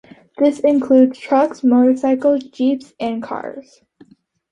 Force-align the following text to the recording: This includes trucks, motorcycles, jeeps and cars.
This 0.39 0.59
includes 0.61 1.19
trucks, 1.19 1.63
motorcycles, 1.63 2.45
jeeps 2.45 2.91
and 2.99 3.21
cars. 3.21 3.81